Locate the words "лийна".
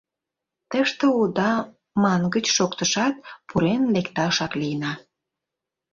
4.61-4.93